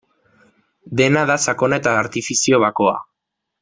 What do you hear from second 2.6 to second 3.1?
bakoa.